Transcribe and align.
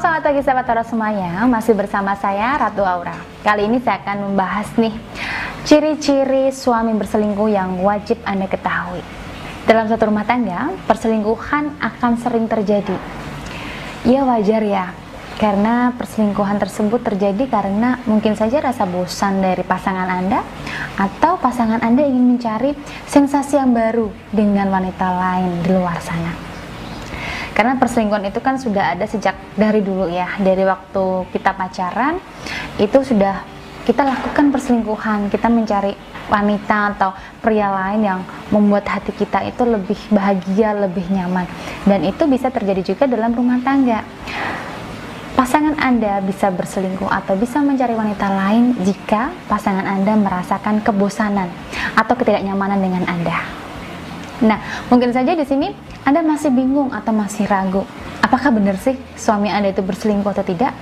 Selamat 0.00 0.32
pagi 0.32 0.40
sahabat 0.40 0.64
Toro 0.64 0.80
semuanya. 0.80 1.44
Masih 1.44 1.76
bersama 1.76 2.16
saya 2.16 2.56
Ratu 2.56 2.80
Aura. 2.80 3.12
Kali 3.44 3.68
ini 3.68 3.84
saya 3.84 4.00
akan 4.00 4.32
membahas 4.32 4.64
nih 4.80 4.96
Ciri-ciri 5.68 6.48
suami 6.48 6.96
berselingkuh 6.96 7.52
yang 7.52 7.84
wajib 7.84 8.16
Anda 8.24 8.48
ketahui. 8.48 9.04
Dalam 9.68 9.92
satu 9.92 10.08
rumah 10.08 10.24
tangga 10.24 10.72
Perselingkuhan 10.88 11.76
akan 11.84 12.16
sering 12.16 12.48
terjadi. 12.48 12.96
Ya 14.08 14.24
wajar 14.24 14.64
ya. 14.64 14.96
Karena 15.36 15.92
perselingkuhan 15.92 16.56
tersebut 16.56 17.04
terjadi 17.04 17.44
karena 17.52 18.00
Mungkin 18.08 18.40
saja 18.40 18.64
rasa 18.64 18.88
bosan 18.88 19.44
dari 19.44 19.60
pasangan 19.68 20.08
Anda 20.08 20.40
Atau 20.96 21.36
pasangan 21.44 21.84
Anda 21.84 22.08
ingin 22.08 22.40
mencari 22.40 22.72
sensasi 23.04 23.60
yang 23.60 23.76
baru 23.76 24.08
Dengan 24.32 24.72
wanita 24.72 25.12
lain 25.12 25.60
di 25.60 25.76
luar 25.76 26.00
sana 26.00 26.49
karena 27.60 27.76
perselingkuhan 27.76 28.24
itu 28.24 28.40
kan 28.40 28.56
sudah 28.56 28.96
ada 28.96 29.04
sejak 29.04 29.36
dari 29.52 29.84
dulu 29.84 30.08
ya. 30.08 30.32
Dari 30.40 30.64
waktu 30.64 31.28
kita 31.28 31.52
pacaran 31.52 32.16
itu 32.80 33.04
sudah 33.04 33.44
kita 33.84 34.00
lakukan 34.00 34.48
perselingkuhan. 34.48 35.28
Kita 35.28 35.52
mencari 35.52 35.92
wanita 36.32 36.96
atau 36.96 37.12
pria 37.44 37.68
lain 37.68 38.00
yang 38.00 38.24
membuat 38.48 38.88
hati 38.88 39.12
kita 39.12 39.44
itu 39.44 39.60
lebih 39.68 40.00
bahagia 40.08 40.72
lebih 40.72 41.04
nyaman. 41.12 41.44
Dan 41.84 42.00
itu 42.08 42.24
bisa 42.24 42.48
terjadi 42.48 42.96
juga 42.96 43.04
dalam 43.04 43.36
rumah 43.36 43.60
tangga. 43.60 44.08
Pasangan 45.36 45.76
Anda 45.84 46.24
bisa 46.24 46.48
berselingkuh 46.48 47.12
atau 47.12 47.36
bisa 47.36 47.60
mencari 47.60 47.92
wanita 47.92 48.24
lain 48.40 48.72
jika 48.88 49.36
pasangan 49.52 49.84
Anda 49.84 50.16
merasakan 50.16 50.80
kebosanan 50.80 51.52
atau 51.92 52.16
ketidaknyamanan 52.16 52.80
dengan 52.80 53.04
Anda. 53.04 53.59
Nah, 54.40 54.58
mungkin 54.88 55.12
saja 55.12 55.36
di 55.36 55.44
sini 55.44 55.68
anda 56.00 56.24
masih 56.24 56.48
bingung 56.48 56.88
atau 56.96 57.12
masih 57.12 57.44
ragu, 57.44 57.84
apakah 58.24 58.48
benar 58.56 58.80
sih 58.80 58.96
suami 59.12 59.52
Anda 59.52 59.68
itu 59.68 59.84
berselingkuh 59.84 60.32
atau 60.32 60.40
tidak? 60.40 60.72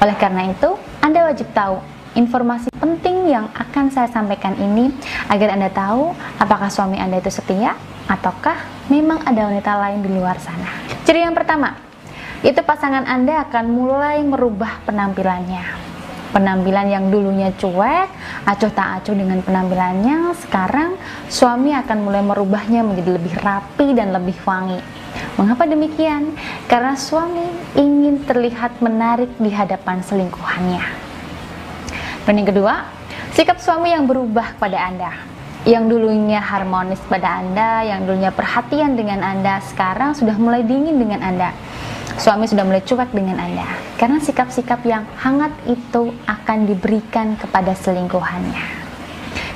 Oleh 0.00 0.16
karena 0.16 0.48
itu, 0.48 0.80
Anda 1.04 1.28
wajib 1.28 1.52
tahu 1.52 1.84
informasi 2.16 2.72
penting 2.80 3.28
yang 3.28 3.52
akan 3.52 3.92
saya 3.92 4.08
sampaikan 4.08 4.56
ini 4.56 4.88
agar 5.28 5.52
Anda 5.52 5.68
tahu 5.68 6.16
apakah 6.40 6.72
suami 6.72 6.96
Anda 6.96 7.20
itu 7.20 7.28
setia 7.28 7.76
ataukah 8.08 8.88
memang 8.88 9.20
ada 9.28 9.52
wanita 9.52 9.72
lain 9.84 10.00
di 10.00 10.10
luar 10.16 10.40
sana. 10.40 10.72
Ciri 11.04 11.20
yang 11.20 11.36
pertama, 11.36 11.76
itu 12.40 12.58
pasangan 12.64 13.04
Anda 13.04 13.44
akan 13.44 13.64
mulai 13.68 14.24
merubah 14.24 14.80
penampilannya 14.88 15.83
penampilan 16.34 16.90
yang 16.90 17.04
dulunya 17.14 17.54
cuek, 17.54 18.10
acuh 18.42 18.72
tak 18.74 19.00
acuh 19.00 19.14
dengan 19.14 19.38
penampilannya, 19.38 20.34
sekarang 20.42 20.98
suami 21.30 21.70
akan 21.70 21.98
mulai 22.02 22.26
merubahnya 22.26 22.82
menjadi 22.82 23.14
lebih 23.14 23.38
rapi 23.38 23.94
dan 23.94 24.10
lebih 24.10 24.34
wangi. 24.42 24.82
Mengapa 25.38 25.70
demikian? 25.70 26.34
Karena 26.66 26.98
suami 26.98 27.46
ingin 27.78 28.26
terlihat 28.26 28.82
menarik 28.82 29.30
di 29.38 29.54
hadapan 29.54 30.02
selingkuhannya. 30.02 30.82
Dan 32.26 32.42
yang 32.42 32.50
kedua, 32.50 32.90
sikap 33.30 33.62
suami 33.62 33.94
yang 33.94 34.10
berubah 34.10 34.58
pada 34.58 34.90
Anda. 34.90 35.14
Yang 35.64 35.96
dulunya 35.96 36.44
harmonis 36.44 37.00
pada 37.08 37.40
Anda, 37.40 37.86
yang 37.88 38.04
dulunya 38.04 38.34
perhatian 38.34 38.98
dengan 38.98 39.24
Anda, 39.24 39.64
sekarang 39.64 40.12
sudah 40.12 40.36
mulai 40.36 40.60
dingin 40.66 41.00
dengan 41.00 41.24
Anda 41.24 41.56
suami 42.18 42.46
sudah 42.46 42.62
mulai 42.62 42.82
cuek 42.82 43.10
dengan 43.10 43.42
Anda. 43.42 43.66
Karena 43.98 44.18
sikap-sikap 44.22 44.80
yang 44.86 45.04
hangat 45.18 45.52
itu 45.66 46.14
akan 46.26 46.68
diberikan 46.68 47.34
kepada 47.38 47.74
selingkuhannya. 47.74 48.64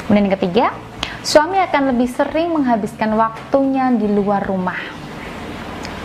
Kemudian 0.06 0.24
yang 0.26 0.36
ketiga, 0.40 0.66
suami 1.20 1.60
akan 1.60 1.94
lebih 1.94 2.08
sering 2.08 2.54
menghabiskan 2.54 3.12
waktunya 3.14 3.92
di 3.92 4.08
luar 4.08 4.42
rumah. 4.42 4.80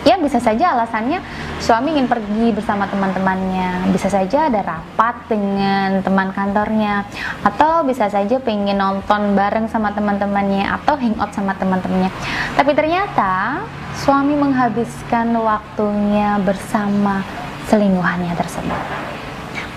Ya 0.04 0.20
bisa 0.20 0.36
saja 0.36 0.76
alasannya 0.76 1.24
suami 1.64 1.96
ingin 1.96 2.04
pergi 2.04 2.52
bersama 2.52 2.84
teman-temannya, 2.84 3.88
bisa 3.88 4.12
saja 4.12 4.52
ada 4.52 4.60
rapat 4.60 5.16
dengan 5.32 6.04
teman 6.04 6.28
kantornya, 6.28 7.08
atau 7.40 7.88
bisa 7.88 8.12
saja 8.12 8.36
pengen 8.36 8.76
nonton 8.76 9.32
bareng 9.32 9.64
sama 9.72 9.96
teman-temannya 9.96 10.68
atau 10.68 11.00
hangout 11.00 11.32
sama 11.32 11.56
teman-temannya. 11.56 12.12
Tapi 12.52 12.76
ternyata 12.76 13.64
suami 13.94 14.34
menghabiskan 14.34 15.30
waktunya 15.38 16.38
bersama 16.42 17.22
selingkuhannya 17.70 18.34
tersebut. 18.34 18.82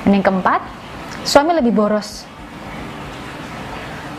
Dan 0.04 0.18
yang 0.18 0.26
keempat, 0.26 0.62
suami 1.22 1.54
lebih 1.54 1.76
boros. 1.76 2.26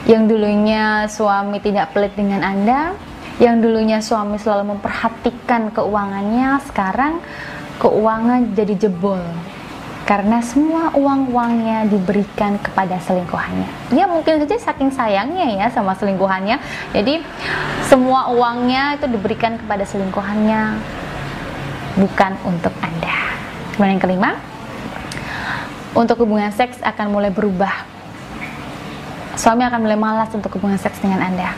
Yang 0.06 0.22
dulunya 0.32 1.04
suami 1.10 1.58
tidak 1.60 1.92
pelit 1.92 2.14
dengan 2.16 2.40
Anda, 2.40 2.96
yang 3.42 3.60
dulunya 3.60 4.00
suami 4.00 4.40
selalu 4.40 4.78
memperhatikan 4.78 5.74
keuangannya, 5.74 6.62
sekarang 6.64 7.20
keuangan 7.82 8.56
jadi 8.56 8.88
jebol 8.88 9.20
karena 10.08 10.40
semua 10.40 10.88
uang-uangnya 10.96 11.84
diberikan 11.84 12.56
kepada 12.56 12.96
selingkuhannya. 12.96 13.92
Ya 13.92 14.08
mungkin 14.08 14.40
saja 14.40 14.56
saking 14.56 14.88
sayangnya 14.88 15.52
ya 15.60 15.68
sama 15.68 15.92
selingkuhannya. 16.00 16.56
Jadi 16.96 17.20
semua 17.84 18.32
uangnya 18.32 18.96
itu 18.96 19.04
diberikan 19.04 19.60
kepada 19.60 19.84
selingkuhannya 19.84 20.80
bukan 22.00 22.32
untuk 22.48 22.72
Anda. 22.80 23.36
Kemudian 23.76 24.00
yang 24.00 24.02
kelima, 24.02 24.30
untuk 25.92 26.24
hubungan 26.24 26.56
seks 26.56 26.80
akan 26.80 27.12
mulai 27.12 27.28
berubah. 27.28 27.84
Suami 29.36 29.60
akan 29.68 29.84
mulai 29.84 30.00
malas 30.00 30.32
untuk 30.32 30.56
hubungan 30.56 30.80
seks 30.80 31.04
dengan 31.04 31.20
Anda. 31.20 31.52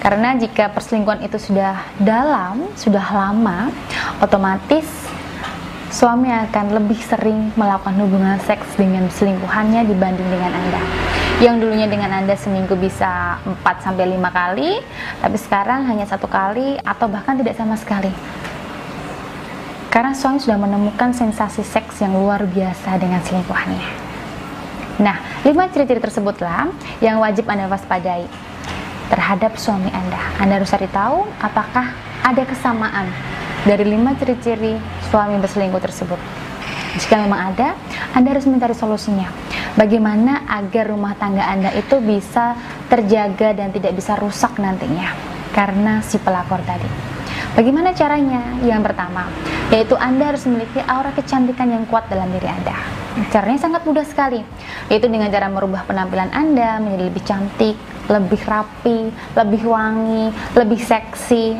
Karena 0.00 0.32
jika 0.32 0.72
perselingkuhan 0.72 1.28
itu 1.28 1.36
sudah 1.36 1.76
dalam, 2.00 2.72
sudah 2.72 3.04
lama, 3.04 3.68
otomatis 4.16 5.09
suami 5.90 6.30
akan 6.30 6.78
lebih 6.78 7.02
sering 7.02 7.50
melakukan 7.58 7.98
hubungan 7.98 8.38
seks 8.46 8.78
dengan 8.78 9.10
selingkuhannya 9.10 9.82
dibanding 9.90 10.28
dengan 10.30 10.54
Anda. 10.54 10.82
Yang 11.42 11.66
dulunya 11.66 11.90
dengan 11.90 12.14
Anda 12.14 12.38
seminggu 12.38 12.78
bisa 12.78 13.42
4 13.42 13.58
sampai 13.82 14.06
5 14.14 14.30
kali, 14.30 14.78
tapi 15.18 15.36
sekarang 15.36 15.90
hanya 15.90 16.06
satu 16.06 16.30
kali 16.30 16.78
atau 16.86 17.10
bahkan 17.10 17.34
tidak 17.34 17.58
sama 17.58 17.74
sekali. 17.74 18.14
Karena 19.90 20.14
suami 20.14 20.38
sudah 20.38 20.62
menemukan 20.62 21.10
sensasi 21.10 21.66
seks 21.66 21.98
yang 21.98 22.14
luar 22.14 22.46
biasa 22.46 22.94
dengan 23.02 23.18
selingkuhannya. 23.26 23.86
Nah, 25.02 25.18
lima 25.42 25.66
ciri-ciri 25.74 25.98
tersebutlah 25.98 26.70
yang 27.02 27.18
wajib 27.18 27.50
Anda 27.50 27.66
waspadai 27.66 28.30
terhadap 29.10 29.58
suami 29.58 29.90
Anda. 29.90 30.22
Anda 30.38 30.62
harus 30.62 30.70
cari 30.70 30.86
tahu 30.86 31.26
apakah 31.42 31.90
ada 32.22 32.42
kesamaan 32.46 33.10
dari 33.64 33.84
lima 33.84 34.16
ciri-ciri 34.16 34.76
suami 35.12 35.36
berselingkuh 35.36 35.82
tersebut. 35.82 36.20
Jika 36.98 37.22
memang 37.22 37.54
ada, 37.54 37.78
Anda 38.16 38.34
harus 38.34 38.48
mencari 38.50 38.74
solusinya. 38.74 39.30
Bagaimana 39.78 40.48
agar 40.50 40.90
rumah 40.90 41.14
tangga 41.14 41.46
Anda 41.46 41.70
itu 41.78 42.02
bisa 42.02 42.58
terjaga 42.90 43.54
dan 43.54 43.70
tidak 43.70 43.94
bisa 43.94 44.18
rusak 44.18 44.58
nantinya 44.58 45.14
karena 45.54 46.02
si 46.02 46.18
pelakor 46.18 46.58
tadi. 46.66 46.88
Bagaimana 47.54 47.94
caranya? 47.94 48.58
Yang 48.62 48.90
pertama, 48.90 49.26
yaitu 49.70 49.94
Anda 49.98 50.34
harus 50.34 50.46
memiliki 50.46 50.82
aura 50.86 51.14
kecantikan 51.14 51.70
yang 51.70 51.84
kuat 51.86 52.06
dalam 52.10 52.30
diri 52.30 52.46
Anda. 52.46 52.74
Caranya 53.30 53.58
sangat 53.58 53.82
mudah 53.86 54.06
sekali, 54.06 54.42
yaitu 54.86 55.10
dengan 55.10 55.30
cara 55.30 55.50
merubah 55.50 55.82
penampilan 55.86 56.30
Anda 56.30 56.78
menjadi 56.78 57.04
lebih 57.10 57.22
cantik, 57.26 57.76
lebih 58.06 58.40
rapi, 58.46 59.10
lebih 59.34 59.62
wangi, 59.66 60.30
lebih 60.54 60.78
seksi, 60.78 61.58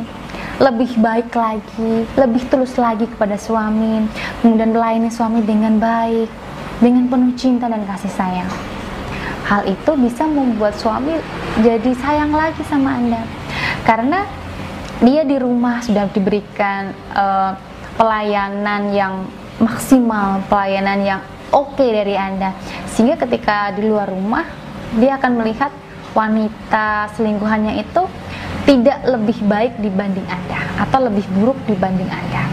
lebih 0.60 0.92
baik 1.00 1.32
lagi, 1.32 2.04
lebih 2.20 2.44
tulus 2.52 2.76
lagi 2.76 3.08
kepada 3.08 3.40
suami, 3.40 4.04
kemudian 4.44 4.76
melayani 4.76 5.08
suami 5.08 5.40
dengan 5.40 5.80
baik, 5.80 6.28
dengan 6.84 7.08
penuh 7.08 7.32
cinta 7.32 7.64
dan 7.64 7.80
kasih 7.88 8.12
sayang. 8.12 8.50
Hal 9.48 9.64
itu 9.64 9.90
bisa 9.96 10.28
membuat 10.28 10.76
suami 10.76 11.16
jadi 11.64 11.96
sayang 11.96 12.30
lagi 12.36 12.60
sama 12.68 12.92
Anda. 12.92 13.24
Karena 13.88 14.28
dia 15.00 15.24
di 15.24 15.40
rumah 15.40 15.80
sudah 15.80 16.12
diberikan 16.12 16.92
uh, 17.16 17.56
pelayanan 17.96 18.92
yang 18.92 19.14
maksimal, 19.64 20.44
pelayanan 20.52 21.00
yang 21.00 21.20
oke 21.56 21.72
okay 21.72 21.88
dari 21.88 22.20
Anda. 22.20 22.52
Sehingga 22.92 23.16
ketika 23.16 23.72
di 23.72 23.88
luar 23.88 24.12
rumah, 24.12 24.44
dia 25.00 25.16
akan 25.16 25.40
melihat 25.40 25.72
wanita 26.12 27.08
selingkuhannya 27.16 27.80
itu 27.80 28.02
tidak 28.64 28.98
lebih 29.06 29.38
baik 29.46 29.72
dibanding 29.80 30.26
Anda 30.28 30.60
atau 30.84 31.08
lebih 31.08 31.24
buruk 31.36 31.58
dibanding 31.68 32.08
Anda. 32.08 32.44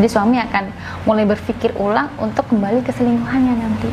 Jadi 0.00 0.08
suami 0.08 0.40
akan 0.40 0.64
mulai 1.04 1.28
berpikir 1.28 1.76
ulang 1.76 2.08
untuk 2.16 2.46
kembali 2.48 2.80
ke 2.84 2.92
selingkuhannya 2.94 3.54
nanti. 3.58 3.90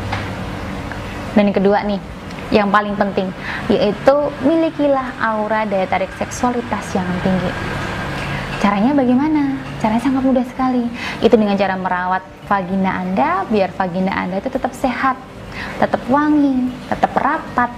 Dan 1.36 1.52
yang 1.52 1.58
kedua 1.58 1.84
nih, 1.84 2.00
yang 2.50 2.72
paling 2.72 2.96
penting 2.96 3.28
yaitu 3.68 4.16
milikilah 4.48 5.12
aura 5.20 5.68
daya 5.68 5.84
tarik 5.90 6.12
seksualitas 6.16 6.96
yang 6.96 7.08
tinggi. 7.24 7.52
Caranya 8.58 8.96
bagaimana? 8.96 9.54
Caranya 9.78 10.02
sangat 10.02 10.24
mudah 10.26 10.46
sekali. 10.48 10.88
Itu 11.22 11.38
dengan 11.38 11.60
cara 11.60 11.78
merawat 11.78 12.24
vagina 12.48 13.04
Anda 13.04 13.46
biar 13.52 13.70
vagina 13.76 14.16
Anda 14.16 14.40
itu 14.42 14.50
tetap 14.50 14.74
sehat, 14.74 15.20
tetap 15.78 16.02
wangi, 16.10 16.72
tetap 16.90 17.12
rapat, 17.14 17.70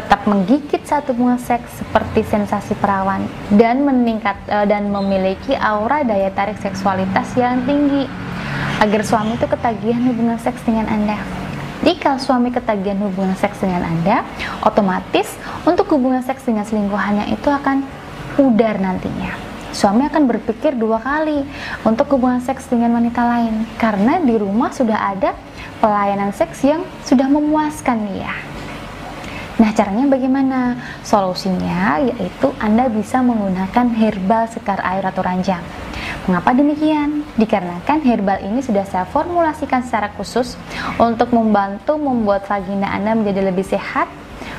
tetap 0.00 0.24
menggigit 0.24 0.80
satu 0.80 1.12
bunga 1.12 1.36
seks 1.36 1.76
seperti 1.76 2.24
sensasi 2.24 2.72
perawan 2.80 3.28
dan 3.52 3.84
meningkat 3.84 4.40
uh, 4.48 4.64
dan 4.64 4.88
memiliki 4.88 5.52
aura 5.60 6.00
daya 6.00 6.32
tarik 6.32 6.56
seksualitas 6.56 7.36
yang 7.36 7.60
tinggi. 7.68 8.08
agar 8.80 9.04
suami 9.04 9.36
itu 9.36 9.44
ketagihan 9.44 10.00
hubungan 10.08 10.40
seks 10.40 10.64
dengan 10.64 10.88
Anda. 10.88 11.20
Jika 11.84 12.16
suami 12.16 12.48
ketagihan 12.48 12.96
hubungan 13.04 13.36
seks 13.36 13.60
dengan 13.60 13.84
Anda, 13.84 14.24
otomatis 14.64 15.36
untuk 15.68 15.84
hubungan 15.92 16.24
seks 16.24 16.48
dengan 16.48 16.64
selingkuhannya 16.64 17.28
itu 17.28 17.48
akan 17.52 17.84
pudar 18.40 18.80
nantinya. 18.80 19.36
Suami 19.76 20.08
akan 20.08 20.26
berpikir 20.26 20.80
dua 20.80 20.96
kali 20.98 21.44
untuk 21.84 22.08
hubungan 22.16 22.40
seks 22.40 22.72
dengan 22.72 22.96
wanita 22.96 23.20
lain 23.20 23.68
karena 23.76 24.16
di 24.18 24.34
rumah 24.40 24.72
sudah 24.72 25.12
ada 25.12 25.36
pelayanan 25.78 26.32
seks 26.32 26.64
yang 26.64 26.80
sudah 27.04 27.28
memuaskan 27.28 28.16
ya. 28.16 28.32
Nah, 29.60 29.76
caranya 29.76 30.08
bagaimana? 30.08 30.80
Solusinya 31.04 32.00
yaitu 32.00 32.48
Anda 32.56 32.88
bisa 32.88 33.20
menggunakan 33.20 33.92
herbal 33.92 34.48
sekar 34.48 34.80
air 34.80 35.04
atau 35.04 35.20
ranjang. 35.20 35.60
Mengapa 36.24 36.56
demikian? 36.56 37.28
Dikarenakan 37.36 38.00
herbal 38.00 38.40
ini 38.40 38.64
sudah 38.64 38.88
saya 38.88 39.04
formulasikan 39.04 39.84
secara 39.84 40.16
khusus 40.16 40.56
untuk 40.96 41.36
membantu 41.36 42.00
membuat 42.00 42.48
vagina 42.48 42.88
Anda 42.88 43.12
menjadi 43.12 43.52
lebih 43.52 43.68
sehat, 43.68 44.08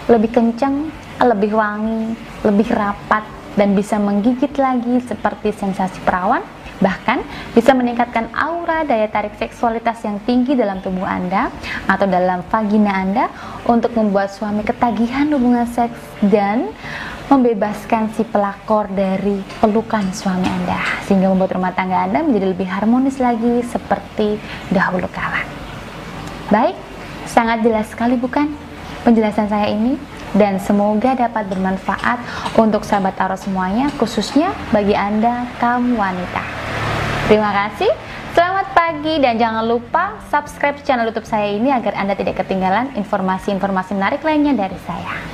lebih 0.06 0.38
kencang, 0.38 0.94
lebih 1.18 1.57
wangi, 1.57 2.13
lebih 2.45 2.69
rapat, 2.69 3.25
dan 3.57 3.74
bisa 3.74 3.98
menggigit 3.98 4.53
lagi 4.62 5.01
seperti 5.01 5.50
sensasi 5.50 5.98
perawan, 6.06 6.45
bahkan 6.81 7.22
bisa 7.54 7.72
meningkatkan 7.78 8.28
aura 8.33 8.81
daya 8.83 9.07
tarik 9.07 9.38
seksualitas 9.38 10.01
yang 10.01 10.18
tinggi 10.25 10.57
dalam 10.57 10.81
tubuh 10.81 11.06
Anda 11.06 11.54
atau 11.86 12.10
dalam 12.10 12.42
vagina 12.50 12.92
Anda 12.92 13.30
untuk 13.69 13.94
membuat 13.94 14.33
suami 14.33 14.66
ketagihan 14.66 15.30
hubungan 15.31 15.69
seks 15.69 15.95
dan 16.25 16.74
membebaskan 17.31 18.12
si 18.12 18.28
pelakor 18.28 18.92
dari 18.92 19.39
pelukan 19.63 20.12
suami 20.12 20.44
Anda 20.44 20.81
sehingga 21.07 21.31
membuat 21.31 21.56
rumah 21.56 21.72
tangga 21.72 22.04
Anda 22.04 22.25
menjadi 22.25 22.51
lebih 22.51 22.68
harmonis 22.68 23.22
lagi 23.24 23.63
seperti 23.63 24.36
dahulu 24.68 25.07
kala. 25.07 25.48
Baik, 26.51 26.75
sangat 27.30 27.63
jelas 27.63 27.88
sekali 27.88 28.19
bukan 28.19 28.51
penjelasan 29.07 29.48
saya 29.48 29.72
ini? 29.72 29.95
Dan 30.31 30.63
semoga 30.63 31.12
dapat 31.12 31.51
bermanfaat 31.51 32.19
untuk 32.56 32.88
sahabat 32.88 33.19
Aro 33.19 33.36
semuanya, 33.36 33.92
khususnya 34.00 34.56
bagi 34.72 34.95
Anda 34.95 35.44
kaum 35.60 36.00
wanita. 36.00 36.61
Terima 37.31 37.56
kasih. 37.56 37.88
Selamat 38.36 38.75
pagi 38.75 39.16
dan 39.24 39.39
jangan 39.39 39.63
lupa 39.63 40.19
subscribe 40.28 40.83
channel 40.83 41.07
YouTube 41.07 41.24
saya 41.24 41.56
ini 41.56 41.72
agar 41.72 41.95
Anda 41.95 42.12
tidak 42.12 42.44
ketinggalan 42.44 42.92
informasi-informasi 43.00 43.95
menarik 43.95 44.19
lainnya 44.19 44.51
dari 44.51 44.75
saya. 44.83 45.31